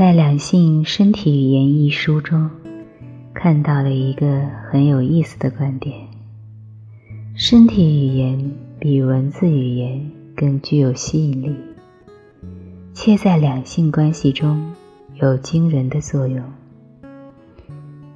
[0.00, 2.48] 在《两性身体语言》一书中，
[3.34, 5.94] 看到了一个很有意思的观点：
[7.34, 11.54] 身体语言比文字语言更具有吸引力，
[12.94, 14.72] 且在两性关系中
[15.16, 16.42] 有惊人的作用。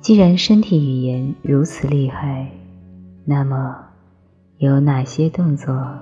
[0.01, 2.51] 既然身体语言如此厉害，
[3.27, 3.77] 那么
[4.57, 5.99] 有哪些动作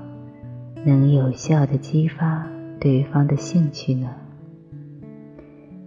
[0.84, 2.46] 能有效地激发
[2.78, 4.08] 对方的兴趣呢？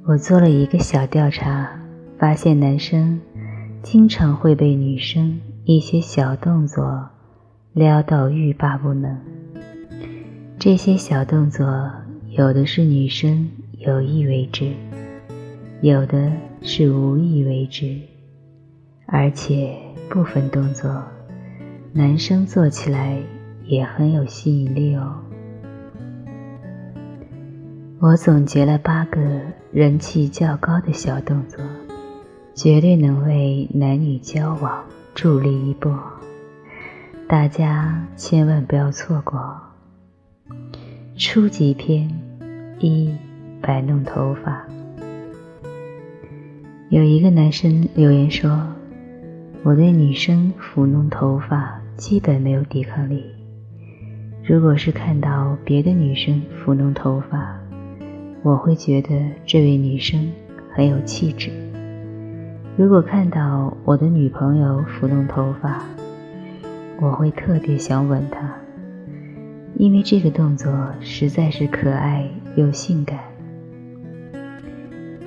[0.07, 1.67] 我做了一个小调查，
[2.19, 3.19] 发现男生
[3.81, 7.09] 经常会被女生一些小动作
[7.73, 9.19] 撩到欲罢不能。
[10.59, 11.91] 这些小动作
[12.29, 14.73] 有的是女生有意为之，
[15.81, 16.31] 有的
[16.61, 17.99] 是无意为之，
[19.07, 19.75] 而且
[20.07, 21.03] 部分动作
[21.93, 23.17] 男生做起来
[23.65, 25.24] 也很有吸引力哦。
[28.01, 29.21] 我总结了八个
[29.71, 31.63] 人气较高的小动作，
[32.53, 35.97] 绝对能为男女交往助力一波，
[37.25, 39.57] 大家千万不要错过。
[41.15, 42.09] 初级篇
[42.79, 43.15] 一：
[43.61, 44.61] 摆弄头发。
[46.89, 48.67] 有一个男生留言说
[49.63, 53.23] ：“我对女生抚弄头发基本没有抵抗力，
[54.43, 57.57] 如果是看到别的女生抚弄头发。”
[58.45, 59.09] 我会觉得
[59.43, 60.31] 这位女生
[60.71, 61.49] 很有气质。
[62.77, 65.83] 如果看到我的女朋友抚弄头发，
[67.01, 68.47] 我会特别想吻她，
[69.77, 73.17] 因为这个动作实在是可爱又性感。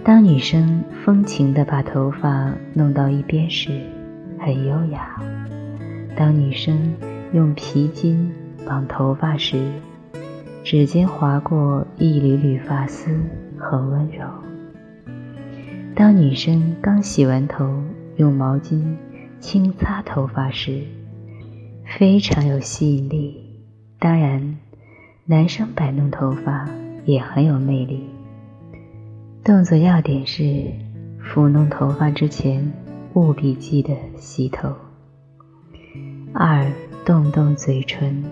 [0.05, 3.81] 当女生风情地把头发弄到一边时，
[4.39, 5.21] 很优雅；
[6.15, 6.95] 当女生
[7.33, 8.31] 用皮筋
[8.65, 9.73] 绑头发时，
[10.71, 13.19] 指尖划过一缕缕发丝，
[13.59, 14.27] 很温柔。
[15.97, 17.83] 当女生刚洗完头，
[18.17, 18.84] 用毛巾
[19.41, 20.83] 轻擦头发时，
[21.87, 23.65] 非常有吸引力。
[23.99, 24.59] 当然，
[25.25, 26.69] 男生摆弄头发
[27.07, 28.05] 也很有魅力。
[29.43, 30.43] 动作要点是：
[31.25, 32.71] 抚弄头发之前，
[33.15, 34.75] 务必记得洗头。
[36.34, 36.71] 二，
[37.07, 38.23] 动动嘴唇。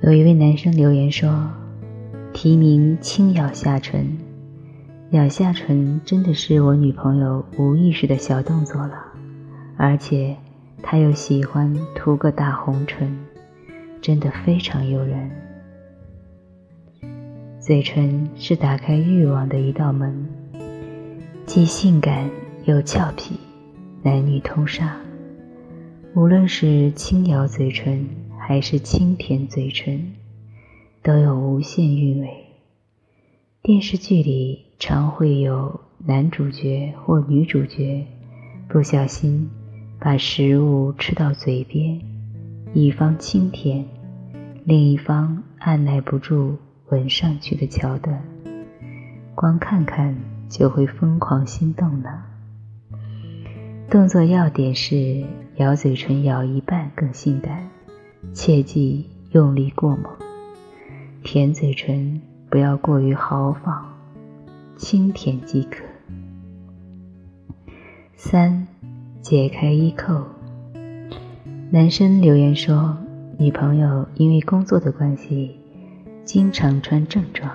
[0.00, 1.50] 有一位男生留言说
[2.32, 4.16] ：“提名轻咬下唇，
[5.10, 8.94] 咬下唇真的是我女朋友无意识的小动作了，
[9.76, 10.36] 而且
[10.84, 13.12] 她又喜欢涂个大红唇，
[14.00, 15.30] 真的非常诱人。
[17.58, 20.26] 嘴唇是打开欲望的一道门，
[21.44, 22.30] 既性感
[22.66, 23.34] 又俏皮，
[24.02, 24.96] 男女通杀。
[26.14, 28.08] 无论是轻咬嘴唇。”
[28.48, 30.14] 还是轻舔嘴唇，
[31.02, 32.46] 都有无限韵味。
[33.60, 38.06] 电视剧里常会有男主角或女主角
[38.66, 39.50] 不小心
[40.00, 42.00] 把食物吃到嘴边，
[42.72, 43.84] 一方轻舔，
[44.64, 46.56] 另一方按耐不住
[46.88, 48.24] 吻上去的桥段，
[49.34, 50.16] 光看看
[50.48, 52.24] 就会疯狂心动呢。
[53.90, 55.22] 动作要点是
[55.56, 57.68] 咬嘴唇，咬一半更性感。
[58.32, 60.04] 切忌用力过猛，
[61.22, 63.86] 舔嘴唇不要过于豪放，
[64.76, 65.84] 轻舔即可。
[68.14, 68.66] 三，
[69.20, 70.24] 解开衣扣。
[71.70, 72.96] 男生留言说，
[73.38, 75.56] 女朋友因为工作的关系，
[76.24, 77.50] 经常穿正装。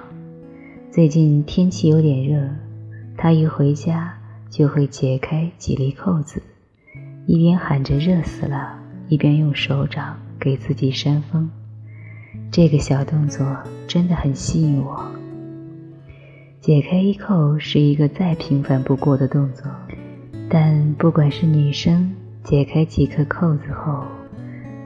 [0.91, 2.50] 最近天气有点热，
[3.17, 4.13] 她一回家
[4.50, 6.41] 就会解开几粒扣子，
[7.25, 10.17] 一边喊着热死了，一边用手掌。
[10.44, 11.50] 给自己扇风，
[12.52, 13.48] 这个小动作
[13.88, 15.02] 真的很吸引我。
[16.59, 19.72] 解开衣扣是一个再平凡不过的动作，
[20.50, 24.04] 但不管是女生解开几颗扣子后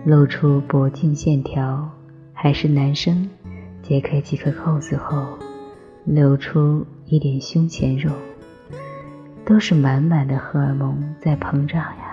[0.05, 1.89] 露出脖颈线条，
[2.33, 3.27] 还是男生
[3.81, 5.39] 解开几颗扣子后
[6.05, 8.11] 露出一点胸前肉，
[9.43, 12.06] 都是满满的荷尔蒙在膨胀呀。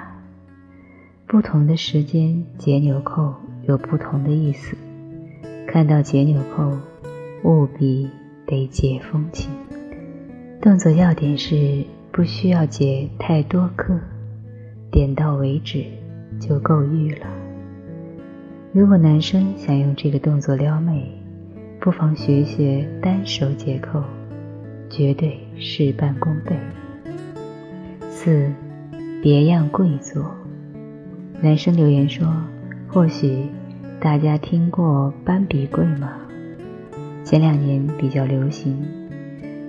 [1.27, 3.35] 不同的时间解纽扣
[3.67, 4.77] 有不同的意思。
[5.67, 6.79] 看到解纽扣，
[7.43, 8.09] 务必
[8.47, 9.51] 得解风情。
[10.61, 13.99] 动作要点是不需要解太多颗，
[14.93, 15.85] 点到为止
[16.39, 17.27] 就够欲了。
[18.73, 21.11] 如果男生想用这个动作撩妹，
[21.81, 24.05] 不妨学学单手解扣，
[24.91, 26.55] 绝对事半功倍。
[28.11, 28.53] 四，
[29.23, 30.23] 别样跪坐。
[31.41, 32.27] 男生留言说
[32.89, 33.47] ：“或许
[34.01, 36.13] 大家听过斑比跪吗？
[37.23, 38.77] 前两年比较流行，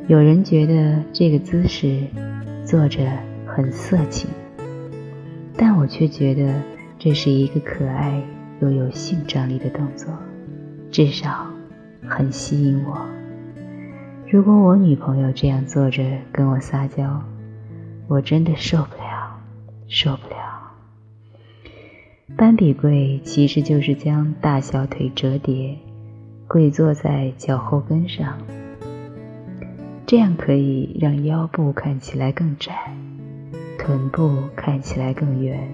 [0.07, 2.03] 有人觉得这个姿势
[2.63, 3.05] 坐着
[3.45, 4.29] 很色情，
[5.57, 6.53] 但我却觉得
[6.97, 8.21] 这是一个可爱
[8.61, 10.13] 又有性张力的动作，
[10.91, 11.47] 至少
[12.07, 13.05] 很吸引我。
[14.29, 17.21] 如果我女朋友这样坐着跟我撒娇，
[18.07, 19.39] 我真的受不了，
[19.87, 20.44] 受不了。
[22.37, 25.77] 斑比跪其实就是将大小腿折叠，
[26.49, 28.37] 跪坐在脚后跟上。
[30.05, 32.93] 这样可以让腰部看起来更窄，
[33.79, 35.65] 臀部看起来更圆，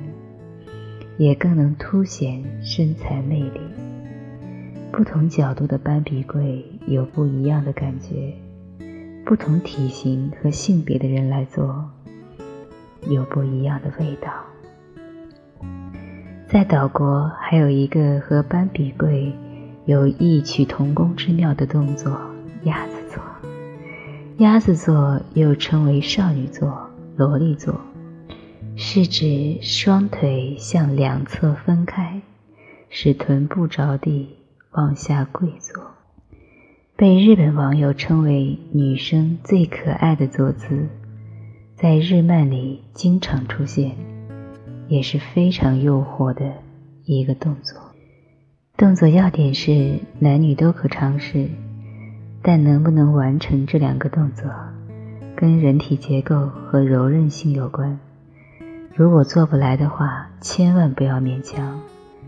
[1.18, 3.60] 也更能凸显身材魅力。
[4.92, 8.32] 不同角度的斑比跪有不一样的感觉，
[9.26, 11.90] 不同体型和性别的人来做，
[13.10, 14.32] 有不一样的味道。
[16.52, 19.32] 在岛国还有一个和斑比跪
[19.86, 22.20] 有异曲同工之妙的动作——
[22.64, 23.24] 鸭子坐。
[24.40, 27.80] 鸭子坐又称为少女坐、萝莉坐，
[28.76, 32.22] 是指双腿向两侧分开，
[32.90, 34.36] 使臀部着地
[34.72, 35.82] 往下跪坐，
[36.98, 40.90] 被日本网友称为女生最可爱的坐姿，
[41.78, 43.96] 在日漫里经常出现，
[44.92, 46.54] 也是非常诱惑的
[47.06, 47.80] 一个动作。
[48.76, 51.50] 动作要点是男女都可尝试。
[52.44, 54.50] 但能不能完成这两个动作，
[55.36, 58.00] 跟人体结构和柔韧性有关。
[58.96, 61.80] 如果做不来的话，千万不要勉强，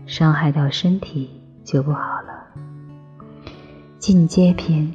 [0.06, 1.28] 伤害到身体
[1.64, 2.46] 就不好了。
[3.98, 4.94] 进阶篇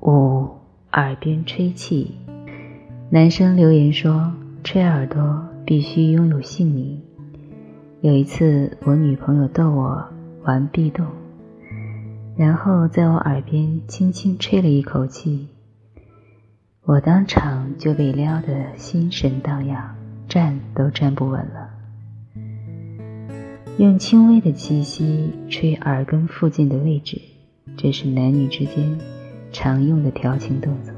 [0.00, 0.50] 五：
[0.92, 2.14] 耳边吹气。
[3.08, 4.30] 男生留言说，
[4.62, 7.02] 吹耳朵必须拥有姓名。
[8.00, 10.08] 有一次，我女朋友逗我
[10.44, 11.04] 玩壁咚。
[12.36, 15.48] 然后在我耳边轻轻吹了一口气，
[16.84, 19.96] 我当场就被撩得心神荡漾，
[20.28, 21.68] 站都站不稳了。
[23.78, 27.20] 用轻微的气息吹耳根附近的位置，
[27.76, 28.96] 这是男女之间
[29.50, 30.94] 常用的调情动作。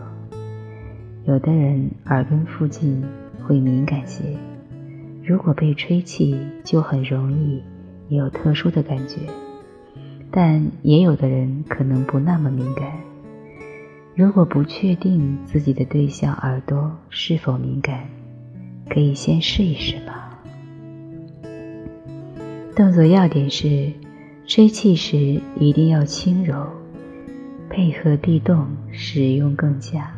[1.25, 3.03] 有的人耳根附近
[3.47, 4.37] 会敏感些，
[5.29, 7.63] 如果被吹气，就很容易
[8.09, 9.19] 有特殊的感觉。
[10.31, 12.91] 但也有的人可能不那么敏感。
[14.15, 18.09] 如果不确定自己的对象耳朵是否敏感，
[18.89, 20.15] 可以先试一试嘛。
[22.75, 23.93] 动作要点是：
[24.47, 26.67] 吹气时一定要轻柔，
[27.69, 30.11] 配合臂动使用更佳。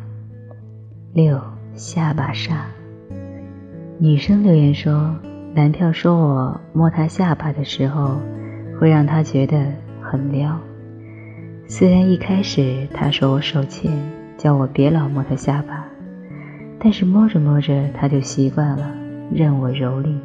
[1.13, 1.37] 六
[1.75, 2.65] 下巴上。
[4.03, 5.15] 女生留言说，
[5.53, 8.19] 男票说我摸他下巴的时候，
[8.79, 9.63] 会让他觉得。
[10.01, 10.59] 很撩，
[11.67, 13.91] 虽然一开始他说我手欠，
[14.35, 15.85] 叫我别老摸他下巴，
[16.79, 18.91] 但是摸着摸着他就习惯了，
[19.31, 20.17] 任我蹂躏。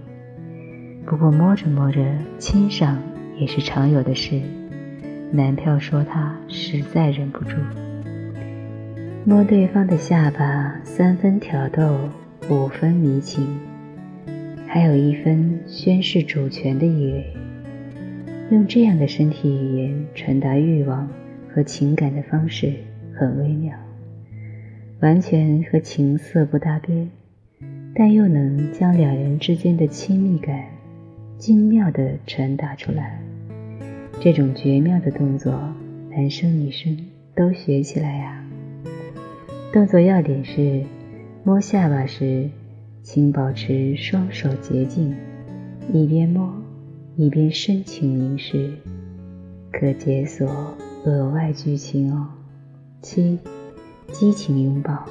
[1.05, 2.03] 不过摸着摸着
[2.39, 2.97] 亲上
[3.37, 4.41] 也是常有的事，
[5.31, 7.57] 男票说他实在忍不住，
[9.27, 11.97] 摸对方的下巴，三分挑逗，
[12.49, 13.47] 五分迷情，
[14.67, 17.33] 还有一分宣示主权的意味。
[18.51, 21.09] 用这样的身体语言传达欲望
[21.49, 22.73] 和情感的方式
[23.15, 23.77] 很微妙，
[25.01, 27.11] 完全和情色不搭边，
[27.95, 30.65] 但又能将两人之间的亲密感
[31.39, 33.21] 精妙地传达出来。
[34.21, 35.53] 这种绝妙的动作，
[36.11, 36.97] 男生女生
[37.35, 38.45] 都学起来呀。
[39.73, 40.83] 动作要点是：
[41.43, 42.49] 摸下巴时，
[43.07, 45.15] 请保持双手洁净，
[45.93, 46.53] 一边摸。
[47.15, 48.73] 一边深情凝视，
[49.71, 52.27] 可解锁额外剧情哦。
[53.01, 53.39] 七，
[54.11, 55.05] 激情拥抱。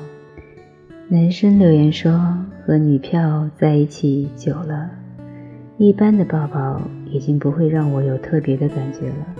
[1.07, 2.11] 男生留言说，
[2.65, 4.91] 和女票在一起久了，
[5.77, 9.35] 一般的抱抱已经不会让我有特别的感觉了，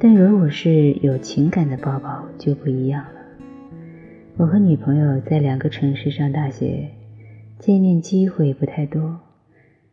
[0.00, 3.20] 但如果是有情感的抱抱就不一样了。
[4.36, 6.88] 我和女朋友在两个城市上大学，
[7.58, 9.18] 见面机会不太多。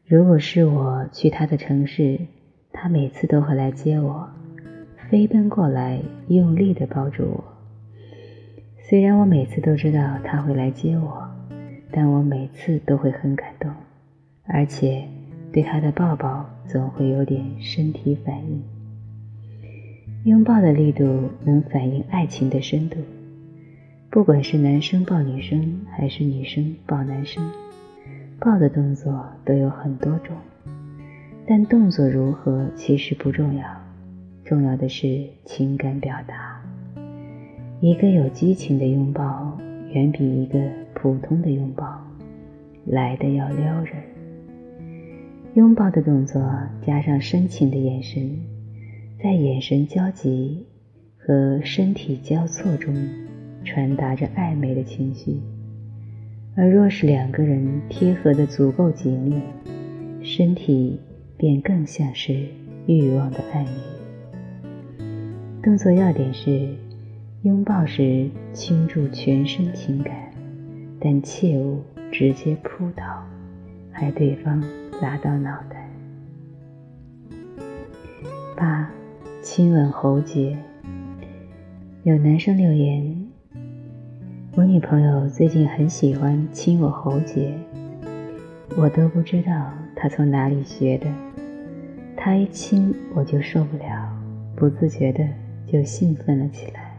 [0.06, 2.20] 如果是我去他的城市，
[2.72, 4.30] 他每次都会来接我，
[5.10, 7.44] 飞奔过来，用力地抱住我。
[8.88, 11.28] 虽然我每次都知道他会来接我，
[11.92, 13.72] 但我每次都会很感动，
[14.46, 15.08] 而且
[15.52, 18.62] 对他的抱抱总会有点身体反应。
[20.26, 22.98] 拥抱的力度能反映爱情的深度，
[24.16, 27.52] 不管是男生抱女生，还是女生抱男生。
[28.40, 30.34] 抱的动作都有很多种，
[31.46, 33.66] 但动作如何其实不重要，
[34.46, 36.62] 重要的是情感表达。
[37.82, 39.60] 一个有激情的拥抱，
[39.92, 40.62] 远比一个
[40.94, 42.02] 普通的拥抱
[42.86, 44.02] 来的要撩人。
[45.56, 46.42] 拥抱的动作
[46.82, 48.40] 加上深情的眼神，
[49.22, 50.66] 在眼神交集
[51.18, 52.96] 和身体交错中
[53.66, 55.42] 传达着暧昧的情绪。
[56.56, 59.36] 而若是两个人贴合的足够紧密，
[60.24, 60.98] 身体
[61.36, 62.48] 便更像是
[62.86, 63.68] 欲望的暗语。
[65.62, 66.70] 动作要点是：
[67.42, 70.16] 拥抱时倾注全身情感，
[71.00, 71.82] 但切勿
[72.12, 73.04] 直接扑倒，
[73.92, 74.64] 害对方
[75.02, 75.90] 砸到脑袋。
[78.56, 78.90] 八，
[79.42, 80.58] 亲吻喉结。
[82.04, 83.25] 有男生留言。
[84.58, 87.54] 我女朋友最近很喜欢亲我喉结，
[88.78, 91.08] 我都不知道她从哪里学的。
[92.16, 94.10] 她一亲我就受不了，
[94.56, 95.28] 不自觉的
[95.68, 96.96] 就兴奋了起来。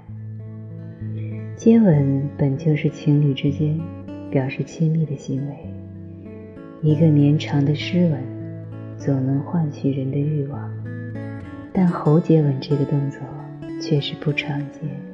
[1.57, 3.81] 接吻本就是情侣之间
[4.31, 5.57] 表示亲密的行为，
[6.83, 8.23] 一个绵长的湿吻
[8.99, 10.71] 总能唤起人的欲望，
[11.73, 13.19] 但喉结吻这个动作
[13.81, 15.06] 却是不常见。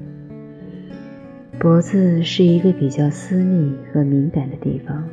[1.63, 5.09] 脖子是一个比较私密和敏感的地方，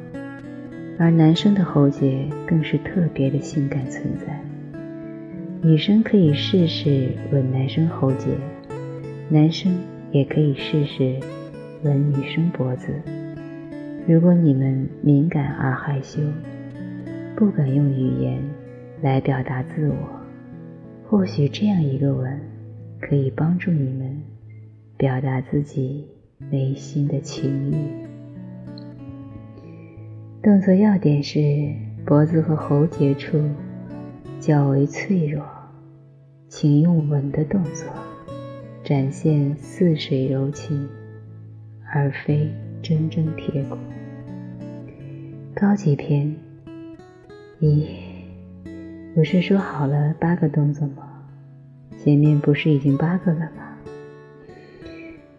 [0.98, 4.41] 而男生的喉结更是特别的性感存在。
[5.62, 8.32] 女生可以试试吻男生喉结，
[9.29, 9.72] 男生
[10.12, 11.20] 也可以试试
[11.84, 12.96] 吻女生脖子。
[14.08, 16.20] 如果你们敏感而害羞，
[17.36, 18.41] 不敢用语言
[19.03, 20.20] 来表达自我，
[21.08, 22.41] 或许这样一个吻
[23.00, 24.20] 可以帮助你们
[24.98, 26.08] 表达自己。
[26.48, 27.75] 内心的情欲，
[30.41, 33.38] 动作要点是脖子和喉结处
[34.39, 35.46] 较为脆弱，
[36.48, 37.86] 请用吻的动作
[38.86, 40.88] 展现似水柔情，
[41.86, 42.50] 而非
[42.81, 43.75] 铮铮铁骨。
[45.53, 46.34] 高级篇，
[47.60, 47.86] 咦，
[49.13, 51.03] 不是说好了八个动作吗？
[51.98, 53.69] 前面不是已经八个了吗？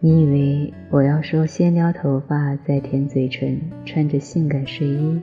[0.03, 5.21] 你以为我要说先撩头发，再舔嘴唇，穿着性感睡衣，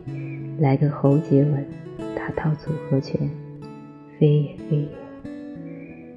[0.60, 1.66] 来个喉结吻，
[2.16, 3.28] 打套组合拳？
[4.20, 4.88] 非也非也。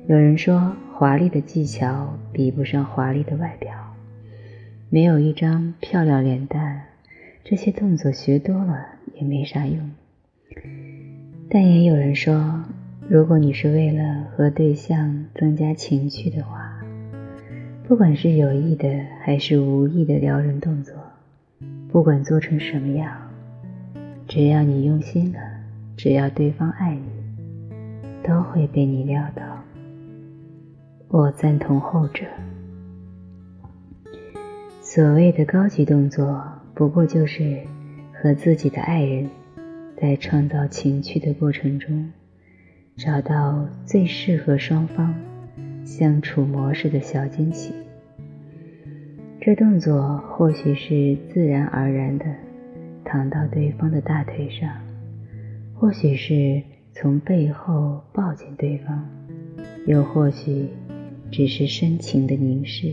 [0.09, 3.73] 有人说，华丽的技巧比不上华丽的外表，
[4.91, 6.83] 没有一张漂亮脸蛋，
[7.43, 9.91] 这些动作学多了也没啥用。
[11.49, 12.63] 但也有人说，
[13.09, 16.80] 如果你是为了和对象增加情趣的话，
[17.91, 18.89] 不管是有意的
[19.21, 20.95] 还是无意的撩人动作，
[21.91, 23.21] 不管做成什么样，
[24.29, 25.41] 只要你用心了，
[25.97, 27.03] 只要对方爱你，
[28.23, 29.43] 都会被你撩到。
[31.09, 32.25] 我赞同后者。
[34.81, 36.45] 所谓的高级动作，
[36.75, 37.59] 不过就是
[38.13, 39.29] 和自己的爱人，
[40.01, 42.13] 在创造情趣的过程中，
[42.97, 45.13] 找到最适合双方。
[45.85, 47.73] 相处模式的小惊喜，
[49.41, 52.25] 这动作或许是自然而然的
[53.05, 54.69] 躺到对方的大腿上，
[55.75, 59.09] 或许是从背后抱紧对方，
[59.87, 60.69] 又或许
[61.31, 62.93] 只是深情的凝视。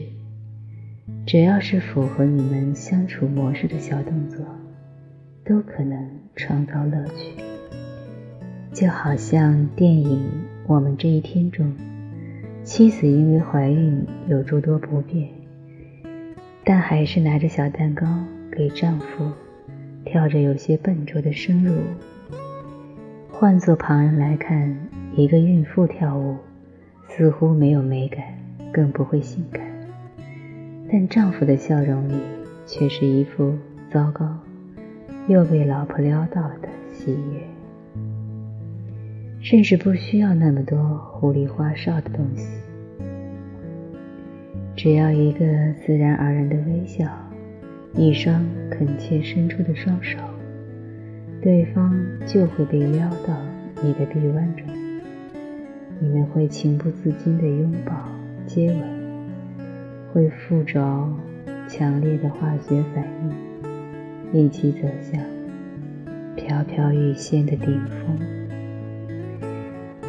[1.26, 4.40] 只要是符合你们相处模式的小动作，
[5.44, 7.34] 都可能创造乐趣。
[8.72, 10.20] 就好像电影
[10.68, 11.74] 《我们这一天》中。
[12.68, 15.30] 妻子因为怀孕有诸多不便，
[16.66, 18.06] 但还是拿着小蛋糕
[18.52, 19.32] 给丈夫，
[20.04, 21.74] 跳着有些笨拙的声入。
[23.32, 24.78] 换做旁人来看，
[25.16, 26.36] 一个孕妇跳舞
[27.08, 28.22] 似乎没有美感，
[28.74, 29.66] 更不会性感。
[30.92, 32.22] 但丈夫的笑容里
[32.66, 33.58] 却是一副
[33.90, 34.38] 糟糕，
[35.30, 37.57] 又被老婆撩到的喜悦。
[39.50, 42.46] 甚至不需要那么多狐狸花哨的东西，
[44.76, 45.46] 只要一个
[45.86, 47.08] 自然而然的微笑，
[47.94, 50.20] 一双恳切伸出的双手，
[51.42, 53.38] 对方就会被撩到
[53.82, 54.68] 你的臂弯中。
[56.02, 57.94] 你们会情不自禁的拥抱、
[58.46, 58.82] 接吻，
[60.12, 61.10] 会附着
[61.70, 63.08] 强烈的化学反
[64.34, 65.24] 应，一起走向
[66.36, 68.37] 飘飘欲仙的顶峰。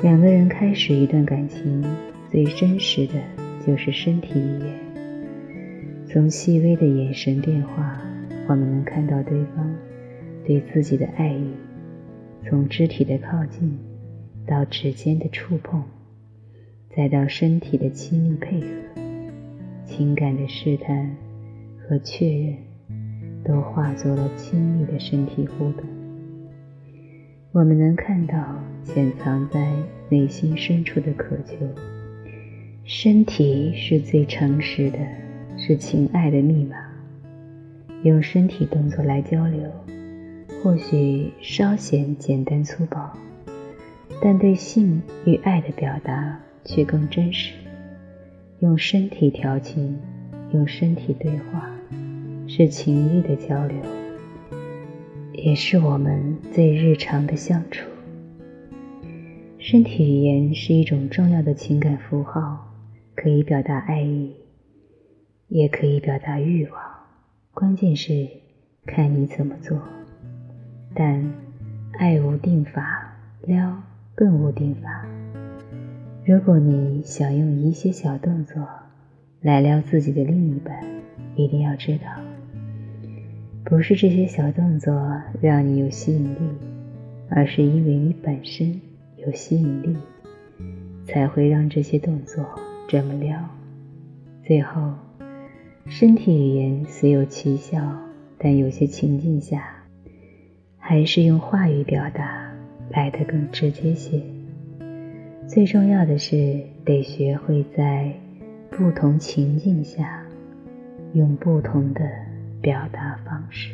[0.01, 1.85] 两个人开始一段感情，
[2.31, 3.15] 最真实的
[3.67, 6.07] 就是身体语言。
[6.07, 8.01] 从细微的眼神变化，
[8.49, 9.75] 我们能看到对方
[10.47, 11.51] 对自己的爱意；
[12.49, 13.77] 从肢体的靠近，
[14.47, 15.83] 到指尖的触碰，
[16.95, 18.67] 再到身体的亲密配合，
[19.85, 21.11] 情感的试探
[21.77, 22.55] 和确认，
[23.45, 25.85] 都化作了亲密的身体互动。
[27.51, 29.73] 我们能看到潜藏在
[30.09, 31.55] 内心深处的渴求。
[32.85, 34.99] 身体是最诚实的，
[35.57, 36.77] 是情爱的密码。
[38.03, 39.71] 用身体动作来交流，
[40.63, 43.13] 或许稍显简单粗暴，
[44.23, 47.53] 但对性与爱的表达却更真实。
[48.61, 49.99] 用身体调情，
[50.53, 51.69] 用身体对话，
[52.47, 53.77] 是情谊的交流。
[55.33, 57.89] 也是我们最日常的相处。
[59.71, 62.73] 身体语言是一种重要的情感符号，
[63.15, 64.33] 可以表达爱意，
[65.49, 66.81] 也可以表达欲望。
[67.53, 68.27] 关键是
[68.87, 69.79] 看你怎么做。
[70.95, 71.23] 但
[71.99, 73.83] 爱无定法，撩
[74.15, 75.05] 更无定法。
[76.25, 78.67] 如果你想用一些小动作
[79.43, 80.83] 来撩自己的另一半，
[81.37, 82.07] 一定要知道。
[83.67, 86.39] 不是这些小动作让你有吸引力，
[87.29, 88.81] 而是因为你本身
[89.29, 89.95] 有吸引力，
[91.05, 92.43] 才会让这些动作
[92.89, 93.39] 这么撩。
[94.43, 94.95] 最后，
[95.87, 97.79] 身体语言虽有奇效，
[98.39, 99.85] 但有些情境下，
[100.79, 102.51] 还是用话语表达
[102.91, 104.23] 来得更直接些。
[105.47, 108.11] 最重要的是得学会在
[108.71, 110.25] 不同情境下，
[111.13, 112.29] 用不同的。
[112.61, 113.71] 表达方式。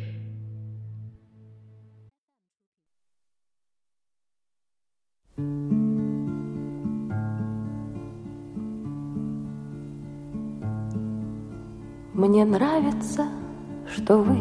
[5.37, 5.47] Мне
[12.45, 13.27] нравится,
[13.93, 14.37] что вы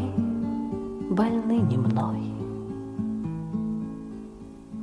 [1.11, 2.21] больны не мной.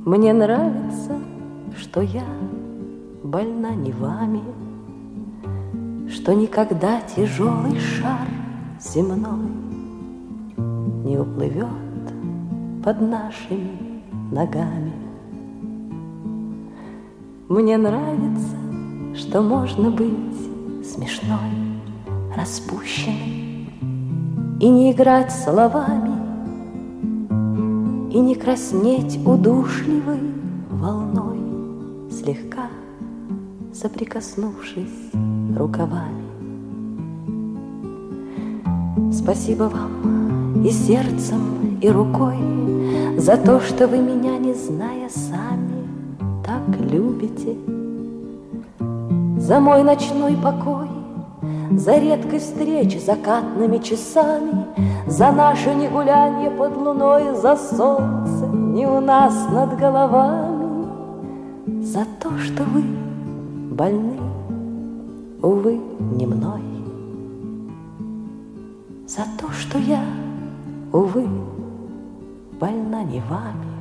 [0.04, 1.18] Мне нравится,
[1.78, 2.26] что я
[3.24, 4.42] больна не вами,
[6.10, 8.28] Что никогда тяжелый шар
[8.78, 9.48] земной
[11.04, 12.12] Не уплывет
[12.84, 14.91] под нашими ногами.
[17.52, 18.56] Мне нравится,
[19.14, 21.52] что можно быть смешной,
[22.34, 23.68] распущенной
[24.58, 26.16] И не играть словами,
[28.10, 30.32] И не краснеть удушливой
[30.70, 32.70] волной, Слегка
[33.74, 35.12] соприкоснувшись
[35.54, 36.24] рукавами.
[39.12, 42.38] Спасибо вам и сердцем, и рукой
[43.18, 45.82] За то, что вы меня, не зная сами,
[46.44, 47.56] Так любите.
[49.38, 50.88] За мой ночной покой,
[51.72, 54.66] За редкой встречи закатными часами,
[55.06, 60.86] За наше негулянье под луной, За солнце не у нас над головами,
[61.82, 62.82] За то, что вы
[63.70, 64.18] больны,
[65.42, 65.80] увы,
[66.12, 66.72] не мной
[69.14, 70.02] за то, что я,
[70.90, 71.28] увы,
[72.58, 73.71] больна не вами.